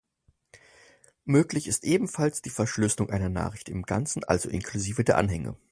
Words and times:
Möglich 1.25 1.67
ist 1.67 1.83
ebenfalls 1.83 2.41
die 2.41 2.49
Verschlüsselung 2.49 3.11
einer 3.11 3.29
Nachricht 3.29 3.69
im 3.69 3.83
Ganzen, 3.83 4.23
also 4.23 4.49
inklusive 4.49 5.03
der 5.03 5.19
Anhänge. 5.19 5.55